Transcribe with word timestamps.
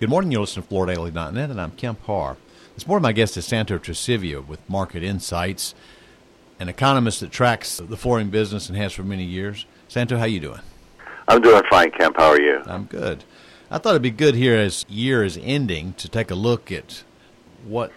Good 0.00 0.08
morning. 0.08 0.32
You're 0.32 0.40
listening 0.40 0.66
to 0.66 0.74
FloorDaily.net, 0.74 1.50
and 1.50 1.60
I'm 1.60 1.72
Kemp 1.72 2.02
Harr. 2.06 2.38
This 2.74 2.86
morning, 2.86 3.02
my 3.02 3.12
guest 3.12 3.36
is 3.36 3.44
Santo 3.44 3.76
Tresivio 3.76 4.46
with 4.46 4.66
Market 4.66 5.02
Insights, 5.02 5.74
an 6.58 6.70
economist 6.70 7.20
that 7.20 7.30
tracks 7.30 7.76
the 7.76 7.98
flooring 7.98 8.30
business 8.30 8.70
and 8.70 8.78
has 8.78 8.94
for 8.94 9.02
many 9.02 9.24
years. 9.24 9.66
Santo, 9.88 10.16
how 10.16 10.24
you 10.24 10.40
doing? 10.40 10.62
I'm 11.28 11.42
doing 11.42 11.62
fine, 11.68 11.90
Kemp. 11.90 12.16
How 12.16 12.30
are 12.30 12.40
you? 12.40 12.62
I'm 12.64 12.84
good. 12.84 13.24
I 13.70 13.76
thought 13.76 13.90
it'd 13.90 14.00
be 14.00 14.10
good 14.10 14.36
here 14.36 14.56
as 14.56 14.86
year 14.88 15.22
is 15.22 15.38
ending 15.42 15.92
to 15.98 16.08
take 16.08 16.30
a 16.30 16.34
look 16.34 16.72
at 16.72 17.04
what 17.66 17.92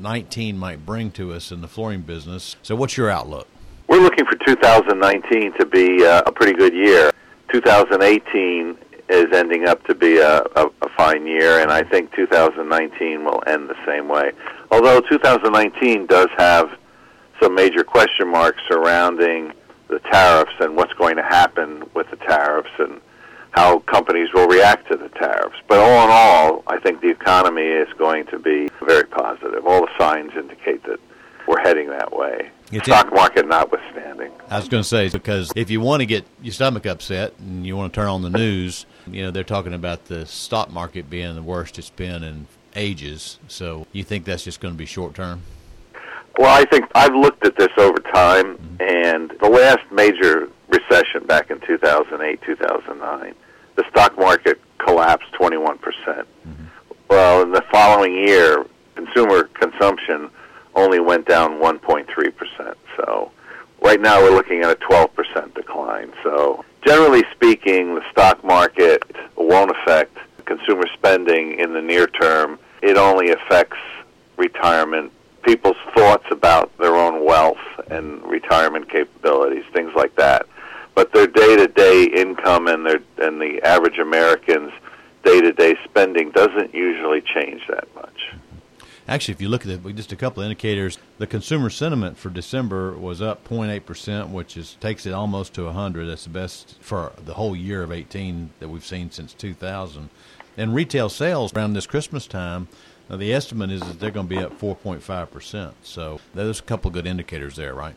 19 0.00 0.58
might 0.58 0.84
bring 0.84 1.12
to 1.12 1.32
us 1.32 1.52
in 1.52 1.60
the 1.60 1.68
flooring 1.68 2.00
business. 2.00 2.56
So, 2.64 2.74
what's 2.74 2.96
your 2.96 3.10
outlook? 3.10 3.46
We're 3.86 4.02
looking 4.02 4.24
for 4.24 4.34
2019 4.44 5.52
to 5.60 5.66
be 5.66 6.04
uh, 6.04 6.22
a 6.26 6.32
pretty 6.32 6.54
good 6.54 6.74
year. 6.74 7.12
2018 7.52 8.76
is 9.12 9.32
ending 9.32 9.66
up 9.66 9.84
to 9.86 9.94
be 9.94 10.18
a, 10.18 10.40
a, 10.56 10.66
a 10.82 10.88
fine 10.96 11.26
year, 11.26 11.60
and 11.60 11.70
I 11.70 11.82
think 11.82 12.14
2019 12.14 13.24
will 13.24 13.42
end 13.46 13.68
the 13.68 13.76
same 13.86 14.08
way. 14.08 14.32
Although 14.70 15.00
2019 15.02 16.06
does 16.06 16.28
have 16.38 16.70
some 17.40 17.54
major 17.54 17.84
question 17.84 18.28
marks 18.28 18.60
surrounding 18.68 19.52
the 19.88 19.98
tariffs 20.10 20.52
and 20.60 20.76
what's 20.76 20.92
going 20.94 21.16
to 21.16 21.22
happen 21.22 21.84
with 21.94 22.08
the 22.10 22.16
tariffs 22.16 22.70
and 22.78 23.00
how 23.50 23.80
companies 23.80 24.28
will 24.32 24.48
react 24.48 24.88
to 24.90 24.96
the 24.96 25.10
tariffs. 25.10 25.56
But 25.68 25.78
all 25.78 26.04
in 26.04 26.10
all, 26.10 26.62
I 26.66 26.78
think 26.80 27.02
the 27.02 27.10
economy 27.10 27.66
is 27.66 27.88
going 27.98 28.26
to 28.26 28.38
be 28.38 28.70
very 28.82 29.04
positive. 29.04 29.66
All 29.66 29.82
the 29.82 29.92
signs 29.98 30.32
indicate 30.34 30.82
that 30.84 30.98
we're 31.46 31.60
heading 31.60 31.88
that 31.90 32.16
way. 32.16 32.50
It's 32.70 32.86
Stock 32.86 33.12
market 33.12 33.46
notwithstanding. 33.46 34.01
I 34.52 34.56
was 34.56 34.68
going 34.68 34.82
to 34.82 34.88
say 34.88 35.08
because 35.08 35.50
if 35.56 35.70
you 35.70 35.80
want 35.80 36.00
to 36.00 36.06
get 36.06 36.26
your 36.42 36.52
stomach 36.52 36.84
upset 36.84 37.32
and 37.38 37.66
you 37.66 37.74
want 37.74 37.92
to 37.92 37.98
turn 37.98 38.08
on 38.08 38.20
the 38.20 38.28
news, 38.28 38.84
you 39.06 39.22
know 39.22 39.30
they're 39.30 39.44
talking 39.44 39.72
about 39.72 40.06
the 40.06 40.26
stock 40.26 40.70
market 40.70 41.08
being 41.08 41.34
the 41.34 41.42
worst 41.42 41.78
it's 41.78 41.88
been 41.88 42.22
in 42.22 42.46
ages. 42.76 43.38
So 43.48 43.86
you 43.92 44.04
think 44.04 44.26
that's 44.26 44.44
just 44.44 44.60
going 44.60 44.74
to 44.74 44.78
be 44.78 44.84
short 44.84 45.14
term? 45.14 45.42
Well, 46.38 46.54
I 46.54 46.66
think 46.66 46.86
I've 46.94 47.14
looked 47.14 47.46
at 47.46 47.56
this 47.56 47.70
over 47.78 47.98
time, 47.98 48.58
mm-hmm. 48.58 48.82
and 48.82 49.30
the 49.40 49.48
last 49.48 49.90
major 49.90 50.50
recession 50.68 51.26
back 51.26 51.50
in 51.50 51.58
2008, 51.60 52.42
2009, 52.42 53.34
the 53.76 53.84
stock 53.90 54.18
market 54.18 54.60
collapsed 54.78 55.32
21%. 55.32 55.80
percent 55.80 56.28
mm-hmm. 56.46 56.64
Well, 57.08 57.42
in 57.42 57.52
the 57.52 57.64
following 57.72 58.16
year, 58.16 58.66
consumer 58.96 59.44
consumption 59.44 60.30
only 60.74 61.00
went 61.00 61.26
down 61.26 61.52
1.3%. 61.60 62.74
So 62.96 63.30
right 63.82 64.00
now 64.00 64.20
we're 64.22 64.34
looking 64.34 64.62
at 64.62 64.70
a 64.70 64.76
12% 64.76 65.54
decline. 65.54 66.12
So 66.22 66.64
generally 66.86 67.24
speaking, 67.34 67.94
the 67.94 68.02
stock 68.10 68.42
market 68.44 69.02
won't 69.36 69.70
affect 69.70 70.16
consumer 70.44 70.86
spending 70.94 71.58
in 71.58 71.72
the 71.72 71.82
near 71.82 72.06
term. 72.06 72.58
It 72.82 72.96
only 72.96 73.30
affects 73.30 73.78
retirement, 74.36 75.12
people's 75.42 75.76
thoughts 75.94 76.24
about 76.30 76.76
their 76.78 76.96
own 76.96 77.24
wealth 77.24 77.58
and 77.90 78.22
retirement 78.24 78.90
capabilities, 78.90 79.64
things 79.72 79.92
like 79.94 80.14
that. 80.16 80.46
But 80.94 81.12
their 81.12 81.26
day-to-day 81.26 82.04
income 82.04 82.68
and 82.68 82.84
their 82.84 83.00
and 83.18 83.40
the 83.40 83.60
average 83.64 83.98
American's 83.98 84.72
day-to-day 85.24 85.76
spending 85.84 86.30
doesn't 86.32 86.74
usually 86.74 87.22
change 87.22 87.62
that 87.68 87.88
much. 87.94 88.34
Actually, 89.08 89.34
if 89.34 89.40
you 89.40 89.48
look 89.48 89.66
at 89.66 89.72
it, 89.72 89.96
just 89.96 90.12
a 90.12 90.16
couple 90.16 90.42
of 90.42 90.46
indicators, 90.46 90.98
the 91.18 91.26
consumer 91.26 91.70
sentiment 91.70 92.16
for 92.16 92.30
December 92.30 92.92
was 92.92 93.20
up 93.20 93.46
0.8 93.48 93.84
percent, 93.84 94.28
which 94.28 94.56
is 94.56 94.76
takes 94.80 95.06
it 95.06 95.12
almost 95.12 95.54
to 95.54 95.64
100. 95.64 96.06
That's 96.06 96.24
the 96.24 96.30
best 96.30 96.76
for 96.80 97.12
the 97.24 97.34
whole 97.34 97.56
year 97.56 97.82
of 97.82 97.90
18 97.90 98.50
that 98.60 98.68
we've 98.68 98.86
seen 98.86 99.10
since 99.10 99.34
2000. 99.34 100.08
And 100.56 100.74
retail 100.74 101.08
sales 101.08 101.54
around 101.54 101.72
this 101.72 101.86
Christmas 101.86 102.26
time, 102.26 102.68
uh, 103.10 103.16
the 103.16 103.32
estimate 103.32 103.70
is 103.70 103.80
that 103.80 103.98
they're 103.98 104.10
going 104.10 104.28
to 104.28 104.34
be 104.36 104.42
up 104.42 104.58
4.5 104.58 105.30
percent. 105.30 105.74
So 105.82 106.20
there's 106.34 106.60
a 106.60 106.64
couple 106.64 106.88
of 106.88 106.94
good 106.94 107.06
indicators 107.06 107.56
there, 107.56 107.74
right? 107.74 107.96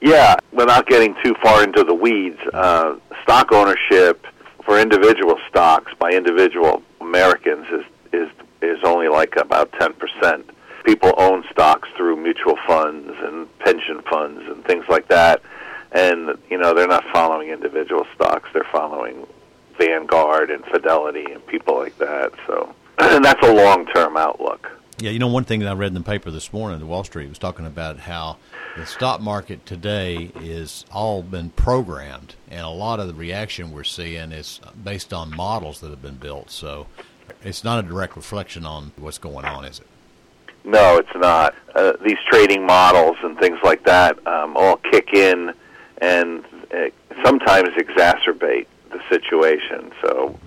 Yeah, 0.00 0.36
without 0.52 0.86
getting 0.86 1.14
too 1.24 1.34
far 1.42 1.62
into 1.62 1.82
the 1.82 1.94
weeds, 1.94 2.38
uh, 2.52 2.96
stock 3.22 3.52
ownership 3.52 4.26
for 4.64 4.78
individual 4.78 5.36
stocks 5.48 5.92
by 5.98 6.10
individual 6.10 6.82
Americans 7.00 7.66
is 7.70 7.84
is 8.12 8.28
is 8.62 8.78
only 8.84 9.08
like 9.08 9.36
about 9.36 9.72
10%. 9.72 10.44
People 10.84 11.12
own 11.18 11.44
stocks 11.50 11.88
through 11.96 12.16
mutual 12.16 12.56
funds 12.66 13.12
and 13.22 13.58
pension 13.58 14.02
funds 14.02 14.42
and 14.48 14.64
things 14.64 14.84
like 14.88 15.08
that. 15.08 15.42
And, 15.92 16.38
you 16.50 16.58
know, 16.58 16.74
they're 16.74 16.86
not 16.86 17.04
following 17.12 17.48
individual 17.48 18.06
stocks. 18.14 18.48
They're 18.52 18.66
following 18.70 19.26
Vanguard 19.78 20.50
and 20.50 20.64
Fidelity 20.66 21.24
and 21.32 21.44
people 21.46 21.76
like 21.76 21.96
that. 21.98 22.32
So, 22.46 22.74
and 22.98 23.24
that's 23.24 23.44
a 23.46 23.52
long-term 23.52 24.16
outlook. 24.16 24.70
Yeah, 24.98 25.10
you 25.10 25.18
know, 25.18 25.26
one 25.26 25.44
thing 25.44 25.60
that 25.60 25.68
I 25.68 25.74
read 25.74 25.88
in 25.88 25.94
the 25.94 26.00
paper 26.00 26.30
this 26.30 26.54
morning, 26.54 26.78
the 26.78 26.86
Wall 26.86 27.04
Street 27.04 27.28
was 27.28 27.38
talking 27.38 27.66
about 27.66 27.98
how 27.98 28.38
the 28.78 28.86
stock 28.86 29.20
market 29.20 29.66
today 29.66 30.30
is 30.40 30.86
all 30.90 31.22
been 31.22 31.50
programmed, 31.50 32.34
and 32.48 32.62
a 32.62 32.70
lot 32.70 32.98
of 32.98 33.06
the 33.06 33.12
reaction 33.12 33.72
we're 33.72 33.84
seeing 33.84 34.32
is 34.32 34.58
based 34.82 35.12
on 35.12 35.36
models 35.36 35.80
that 35.80 35.90
have 35.90 36.00
been 36.00 36.16
built. 36.16 36.50
So 36.50 36.86
it's 37.42 37.64
not 37.64 37.84
a 37.84 37.88
direct 37.88 38.16
reflection 38.16 38.64
on 38.66 38.92
what's 38.96 39.18
going 39.18 39.44
on, 39.44 39.64
is 39.64 39.80
it? 39.80 39.86
No, 40.64 40.96
it's 40.96 41.08
not. 41.14 41.54
Uh, 41.74 41.92
these 42.04 42.18
trading 42.28 42.66
models 42.66 43.16
and 43.22 43.38
things 43.38 43.58
like 43.62 43.84
that 43.84 44.18
um, 44.26 44.56
all 44.56 44.76
kick 44.76 45.12
in 45.14 45.52
and 45.98 46.44
uh, 46.74 46.88
sometimes 47.24 47.68
exacerbate 47.76 48.66
the 48.90 49.00
situation. 49.08 49.92
So 50.02 50.38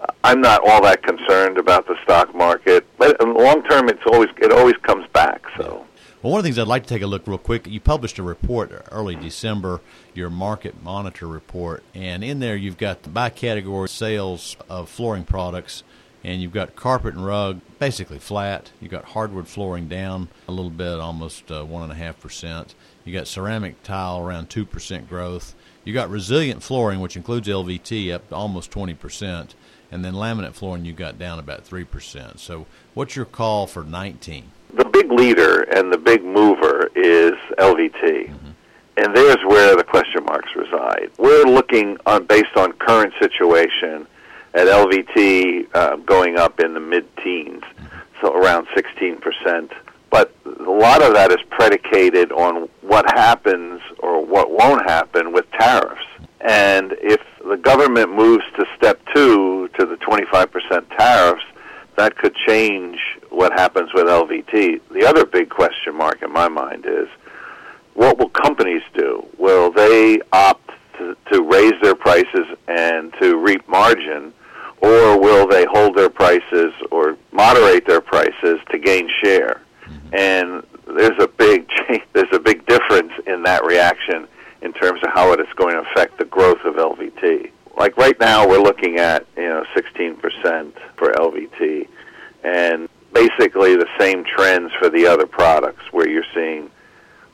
uh, 0.00 0.06
I'm 0.24 0.40
not 0.40 0.66
all 0.66 0.82
that 0.82 1.02
concerned 1.02 1.58
about 1.58 1.86
the 1.86 1.96
stock 2.02 2.34
market, 2.34 2.86
but 2.96 3.18
the 3.18 3.26
long 3.26 3.62
term, 3.64 3.88
it's 3.88 4.02
always 4.10 4.30
it 4.38 4.52
always 4.52 4.76
comes 4.78 5.06
back. 5.08 5.42
So. 5.58 5.84
Well, 6.22 6.32
one 6.32 6.40
of 6.40 6.44
the 6.44 6.48
things 6.48 6.58
I'd 6.58 6.66
like 6.66 6.82
to 6.82 6.88
take 6.88 7.02
a 7.02 7.06
look 7.06 7.26
real 7.26 7.38
quick. 7.38 7.66
You 7.68 7.78
published 7.78 8.18
a 8.18 8.24
report 8.24 8.72
early 8.90 9.14
December, 9.14 9.80
your 10.14 10.30
Market 10.30 10.82
Monitor 10.82 11.28
report, 11.28 11.84
and 11.94 12.24
in 12.24 12.40
there 12.40 12.56
you've 12.56 12.78
got 12.78 13.02
the 13.02 13.10
by 13.10 13.30
category 13.30 13.88
sales 13.88 14.56
of 14.68 14.88
flooring 14.88 15.24
products 15.24 15.84
and 16.24 16.42
you've 16.42 16.52
got 16.52 16.76
carpet 16.76 17.14
and 17.14 17.24
rug 17.24 17.60
basically 17.78 18.18
flat. 18.18 18.70
You've 18.80 18.90
got 18.90 19.06
hardwood 19.06 19.48
flooring 19.48 19.88
down 19.88 20.28
a 20.48 20.52
little 20.52 20.70
bit, 20.70 20.98
almost 20.98 21.50
uh, 21.50 21.64
one 21.64 21.82
and 21.82 21.92
a 21.92 21.94
half 21.94 22.20
percent. 22.20 22.74
You 23.04 23.12
got 23.12 23.26
ceramic 23.26 23.82
tile 23.82 24.18
around 24.18 24.50
two 24.50 24.64
percent 24.64 25.08
growth. 25.08 25.54
You 25.84 25.94
got 25.94 26.10
resilient 26.10 26.62
flooring, 26.62 27.00
which 27.00 27.16
includes 27.16 27.48
LVT, 27.48 28.12
up 28.12 28.32
almost 28.32 28.70
twenty 28.70 28.94
percent, 28.94 29.54
and 29.90 30.04
then 30.04 30.14
laminate 30.14 30.54
flooring 30.54 30.84
you 30.84 30.92
got 30.92 31.18
down 31.18 31.38
about 31.38 31.64
three 31.64 31.84
percent. 31.84 32.40
So, 32.40 32.66
what's 32.94 33.16
your 33.16 33.24
call 33.24 33.66
for 33.66 33.84
nineteen? 33.84 34.50
The 34.74 34.84
big 34.84 35.10
leader 35.10 35.62
and 35.62 35.92
the 35.92 35.98
big 35.98 36.24
mover 36.24 36.90
is 36.94 37.32
LVT. 37.58 38.28
Mm-hmm. 38.28 38.50
And 38.98 39.16
there's 39.16 39.38
where 39.46 39.76
the 39.76 39.84
question 39.84 40.24
marks 40.24 40.50
reside. 40.56 41.10
We're 41.18 41.44
looking 41.44 41.96
on 42.04 42.26
based 42.26 42.56
on 42.56 42.72
current 42.72 43.14
situation 43.20 44.08
at 44.58 44.66
LVT 44.66 45.68
uh, 45.72 45.96
going 45.96 46.36
up 46.36 46.58
in 46.58 46.74
the 46.74 46.80
mid-teens, 46.80 47.62
so 48.20 48.34
around 48.34 48.66
16%. 48.68 49.70
But 50.10 50.34
a 50.44 50.70
lot 50.70 51.00
of 51.00 51.14
that 51.14 51.30
is 51.30 51.38
predicated 51.48 52.32
on 52.32 52.68
what 52.80 53.08
happens 53.12 53.80
or 54.00 54.24
what 54.24 54.50
won't 54.50 54.88
happen 54.90 55.32
with 55.32 55.48
tariffs. 55.52 56.02
And 56.40 56.94
if 57.00 57.20
the 57.46 57.56
government 57.56 58.12
moves 58.12 58.44
to 58.56 58.64
step 58.76 59.00
two 59.14 59.68
to 59.78 59.86
the 59.86 59.96
25% 59.96 60.96
tariffs, 60.96 61.44
that 61.96 62.16
could 62.16 62.34
change 62.46 62.98
what 63.30 63.52
happens 63.52 63.90
with 63.94 64.06
LVT. 64.06 64.80
The 64.90 65.06
other 65.06 65.24
big 65.24 65.50
question 65.50 65.94
mark 65.94 66.22
in 66.22 66.32
my 66.32 66.48
mind 66.48 66.84
is 66.84 67.06
what 67.94 68.18
will 68.18 68.30
companies 68.30 68.82
do? 68.96 69.24
Will 69.36 69.70
they 69.70 70.20
opt 70.32 70.70
to, 70.98 71.16
to 71.32 71.42
raise 71.42 71.74
their 71.80 71.94
prices 71.94 72.46
and 72.66 73.12
to 73.20 73.36
reap 73.36 73.68
margin? 73.68 74.32
Or 74.80 75.18
will 75.18 75.46
they 75.46 75.66
hold 75.70 75.96
their 75.96 76.10
prices 76.10 76.72
or 76.90 77.16
moderate 77.32 77.86
their 77.86 78.00
prices 78.00 78.58
to 78.70 78.78
gain 78.78 79.08
share? 79.22 79.62
Mm-hmm. 79.86 80.14
And 80.14 80.62
there's 80.96 81.18
a 81.20 81.28
big 81.28 81.68
change, 81.88 82.02
there's 82.12 82.32
a 82.32 82.40
big 82.40 82.66
difference 82.66 83.12
in 83.26 83.42
that 83.44 83.64
reaction 83.64 84.28
in 84.62 84.72
terms 84.72 85.00
of 85.02 85.10
how 85.12 85.32
it 85.32 85.40
is 85.40 85.46
going 85.56 85.74
to 85.74 85.80
affect 85.90 86.18
the 86.18 86.24
growth 86.24 86.64
of 86.64 86.74
LVT. 86.74 87.50
Like 87.76 87.96
right 87.96 88.18
now, 88.18 88.48
we're 88.48 88.60
looking 88.60 88.98
at 88.98 89.26
you 89.36 89.48
know 89.48 89.64
16% 89.76 90.72
for 90.96 91.12
LVT, 91.12 91.86
and 92.42 92.88
basically 93.12 93.76
the 93.76 93.86
same 93.98 94.24
trends 94.24 94.72
for 94.78 94.90
the 94.90 95.06
other 95.06 95.26
products, 95.26 95.84
where 95.92 96.08
you're 96.08 96.24
seeing 96.34 96.70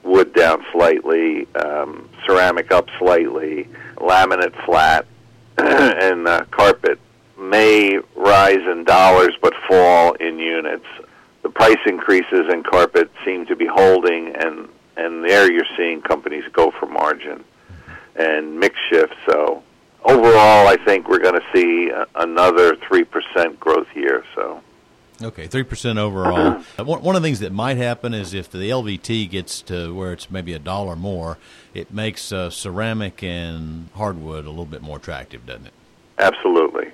wood 0.02 0.34
down 0.34 0.62
slightly, 0.70 1.48
um, 1.54 2.10
ceramic 2.26 2.70
up 2.72 2.88
slightly, 2.98 3.68
laminate 3.96 4.54
flat, 4.66 5.06
and 5.56 6.28
uh, 6.28 6.44
carpet 6.50 6.98
may 7.50 7.98
rise 8.16 8.66
in 8.70 8.84
dollars 8.84 9.36
but 9.40 9.54
fall 9.68 10.12
in 10.14 10.38
units. 10.38 10.86
The 11.42 11.50
price 11.50 11.78
increases 11.86 12.52
in 12.52 12.62
carpet 12.62 13.10
seem 13.24 13.46
to 13.46 13.56
be 13.56 13.66
holding, 13.66 14.34
and 14.34 14.68
and 14.96 15.24
there 15.24 15.50
you're 15.50 15.66
seeing 15.76 16.00
companies 16.00 16.44
go 16.52 16.70
for 16.70 16.86
margin 16.86 17.44
and 18.16 18.58
mix 18.58 18.76
shift. 18.90 19.14
So 19.26 19.62
overall, 20.04 20.66
I 20.68 20.76
think 20.84 21.08
we're 21.08 21.18
going 21.18 21.40
to 21.40 21.46
see 21.52 21.90
another 22.14 22.76
three 22.76 23.04
percent 23.04 23.60
growth 23.60 23.88
year. 23.94 24.24
So. 24.34 24.62
Okay, 25.22 25.46
three 25.46 25.62
percent 25.62 25.98
overall. 25.98 26.62
One 26.84 27.14
of 27.16 27.22
the 27.22 27.26
things 27.26 27.40
that 27.40 27.52
might 27.52 27.76
happen 27.76 28.14
is 28.14 28.34
if 28.34 28.50
the 28.50 28.70
LVT 28.70 29.30
gets 29.30 29.62
to 29.62 29.94
where 29.94 30.12
it's 30.12 30.30
maybe 30.30 30.54
a 30.54 30.58
dollar 30.58 30.96
more, 30.96 31.38
it 31.72 31.92
makes 31.92 32.32
uh, 32.32 32.50
ceramic 32.50 33.22
and 33.22 33.90
hardwood 33.94 34.44
a 34.44 34.50
little 34.50 34.64
bit 34.64 34.82
more 34.82 34.96
attractive, 34.96 35.46
doesn't 35.46 35.66
it? 35.66 35.72
Absolutely. 36.18 36.90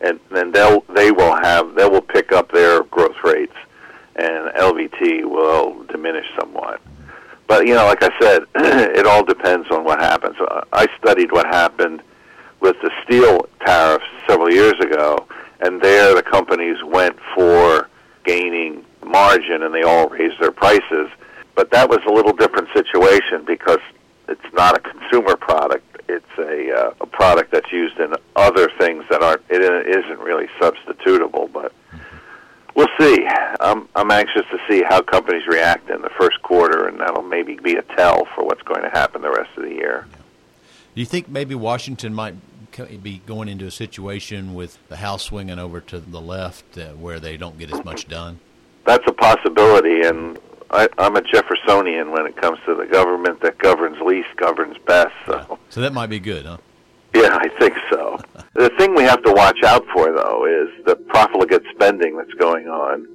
And 0.00 0.20
then 0.30 0.52
they'll 0.52 0.80
they 0.94 1.10
will 1.10 1.34
have 1.34 1.74
they 1.74 1.88
will 1.88 2.02
pick 2.02 2.32
up 2.32 2.52
their 2.52 2.82
growth 2.84 3.16
rates, 3.24 3.56
and 4.16 4.52
LVT 4.54 5.24
will 5.24 5.84
diminish 5.84 6.26
somewhat. 6.38 6.80
But 7.46 7.66
you 7.66 7.74
know, 7.74 7.86
like 7.86 8.02
I 8.02 8.10
said, 8.20 8.42
it 8.54 9.06
all 9.06 9.24
depends 9.24 9.70
on 9.70 9.84
what 9.84 10.00
happens. 10.00 10.36
Uh, 10.40 10.62
I 10.72 10.86
studied 10.98 11.32
what 11.32 11.46
happened 11.46 12.02
with 12.60 12.76
the 12.82 12.90
steel 13.04 13.48
tariffs 13.64 14.04
several 14.28 14.52
years 14.52 14.74
ago, 14.80 15.26
and 15.60 15.80
there 15.80 16.14
the 16.14 16.22
companies 16.22 16.76
went 16.84 17.16
for 17.34 17.88
gaining 18.24 18.84
margin 19.04 19.62
and 19.62 19.74
they 19.74 19.82
all 19.82 20.08
raised 20.08 20.38
their 20.40 20.52
prices. 20.52 21.08
But 21.54 21.70
that 21.72 21.88
was 21.88 21.98
a 22.06 22.12
little 22.12 22.32
different 22.32 22.68
situation 22.72 23.44
because 23.44 23.80
it's 24.28 24.52
not 24.52 24.76
a 24.76 24.80
consumer 24.80 25.36
product. 25.36 25.84
It's 26.08 26.38
a, 26.38 26.72
uh, 26.72 26.94
a 27.00 27.06
product 27.06 27.50
that's 27.50 27.72
used 27.72 27.98
in 27.98 28.14
other 28.36 28.70
things 28.78 29.04
that 29.10 29.22
aren't. 29.22 29.42
It 29.48 29.62
isn't 29.62 30.18
really 30.20 30.46
substitutable, 30.60 31.50
but 31.52 31.72
we'll 32.74 32.88
see. 33.00 33.26
I'm 33.98 34.12
anxious 34.12 34.42
to 34.52 34.58
see 34.70 34.84
how 34.88 35.02
companies 35.02 35.42
react 35.48 35.90
in 35.90 36.02
the 36.02 36.10
first 36.10 36.40
quarter, 36.42 36.86
and 36.86 37.00
that'll 37.00 37.24
maybe 37.24 37.56
be 37.56 37.74
a 37.74 37.82
tell 37.82 38.26
for 38.26 38.44
what's 38.44 38.62
going 38.62 38.82
to 38.82 38.90
happen 38.90 39.22
the 39.22 39.30
rest 39.30 39.50
of 39.56 39.64
the 39.64 39.70
year. 39.70 40.06
Do 40.94 41.00
you 41.00 41.04
think 41.04 41.28
maybe 41.28 41.56
Washington 41.56 42.14
might 42.14 42.36
be 43.02 43.20
going 43.26 43.48
into 43.48 43.66
a 43.66 43.72
situation 43.72 44.54
with 44.54 44.78
the 44.88 44.98
House 44.98 45.24
swinging 45.24 45.58
over 45.58 45.80
to 45.80 45.98
the 45.98 46.20
left 46.20 46.78
uh, 46.78 46.90
where 46.90 47.18
they 47.18 47.36
don't 47.36 47.58
get 47.58 47.72
as 47.72 47.84
much 47.84 48.06
done? 48.06 48.38
That's 48.86 49.02
a 49.08 49.12
possibility, 49.12 50.02
and 50.02 50.38
I, 50.70 50.88
I'm 50.96 51.16
a 51.16 51.22
Jeffersonian 51.22 52.12
when 52.12 52.24
it 52.24 52.36
comes 52.36 52.60
to 52.66 52.76
the 52.76 52.86
government 52.86 53.40
that 53.40 53.58
governs 53.58 54.00
least 54.00 54.28
governs 54.36 54.76
best. 54.86 55.14
So, 55.26 55.44
yeah. 55.50 55.56
so 55.70 55.80
that 55.80 55.92
might 55.92 56.08
be 56.08 56.20
good, 56.20 56.46
huh? 56.46 56.58
Yeah, 57.16 57.36
I 57.36 57.48
think 57.58 57.74
so. 57.90 58.20
the 58.54 58.70
thing 58.78 58.94
we 58.94 59.02
have 59.02 59.24
to 59.24 59.32
watch 59.32 59.64
out 59.64 59.84
for, 59.92 60.12
though, 60.12 60.46
is 60.46 60.84
the 60.86 60.94
profligate 60.94 61.64
spending 61.74 62.16
that's 62.16 62.34
going 62.34 62.68
on, 62.68 63.08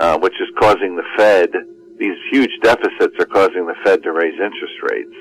uh, 0.00 0.18
which 0.18 0.34
is 0.40 0.48
causing 0.58 0.96
the 0.96 1.04
Fed. 1.16 1.50
These 1.98 2.16
huge 2.32 2.50
deficits 2.62 3.14
are 3.18 3.26
causing 3.26 3.66
the 3.66 3.74
Fed 3.84 4.02
to 4.02 4.12
raise 4.12 4.32
interest 4.32 4.74
rates, 4.90 5.14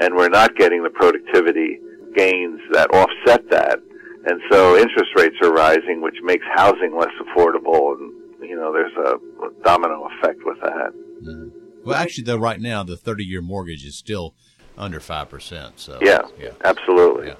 and 0.00 0.14
we're 0.14 0.28
not 0.28 0.56
getting 0.56 0.82
the 0.82 0.90
productivity 0.90 1.80
gains 2.14 2.60
that 2.72 2.88
offset 2.94 3.50
that. 3.50 3.80
And 4.26 4.40
so 4.50 4.76
interest 4.76 5.10
rates 5.16 5.36
are 5.42 5.52
rising, 5.52 6.00
which 6.00 6.14
makes 6.22 6.44
housing 6.54 6.96
less 6.96 7.12
affordable, 7.20 7.98
and 7.98 8.12
you 8.48 8.56
know 8.56 8.72
there's 8.72 8.96
a 8.96 9.18
domino 9.64 10.08
effect 10.16 10.40
with 10.44 10.60
that. 10.62 10.92
Mm-hmm. 11.22 11.48
Well, 11.84 11.96
actually, 11.96 12.24
though, 12.24 12.38
right 12.38 12.60
now 12.60 12.82
the 12.82 12.96
30-year 12.96 13.42
mortgage 13.42 13.84
is 13.84 13.96
still 13.96 14.34
under 14.78 15.00
five 15.00 15.28
percent. 15.28 15.80
So 15.80 15.98
yeah, 16.00 16.22
yeah, 16.38 16.50
absolutely. 16.64 17.28
Yeah. 17.28 17.34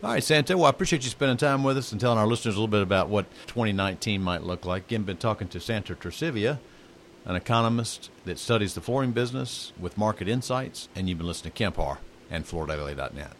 All 0.00 0.10
right, 0.10 0.22
Santo. 0.22 0.56
Well, 0.56 0.66
I 0.66 0.70
appreciate 0.70 1.02
you 1.02 1.10
spending 1.10 1.36
time 1.36 1.64
with 1.64 1.76
us 1.76 1.90
and 1.90 2.00
telling 2.00 2.18
our 2.18 2.26
listeners 2.26 2.54
a 2.54 2.58
little 2.58 2.68
bit 2.68 2.82
about 2.82 3.08
what 3.08 3.26
2019 3.48 4.22
might 4.22 4.44
look 4.44 4.64
like. 4.64 4.84
Again, 4.86 5.02
been 5.02 5.16
talking 5.16 5.48
to 5.48 5.58
Santo 5.58 5.94
Tracivia, 5.94 6.58
an 7.24 7.34
economist 7.34 8.08
that 8.24 8.38
studies 8.38 8.74
the 8.74 8.80
flooring 8.80 9.10
business 9.10 9.72
with 9.76 9.98
market 9.98 10.28
insights, 10.28 10.88
and 10.94 11.08
you've 11.08 11.18
been 11.18 11.26
listening 11.26 11.50
to 11.50 11.58
Kemp 11.58 11.76
Harr 11.76 11.98
and 12.30 12.44
FloorDaily.net. 12.44 13.32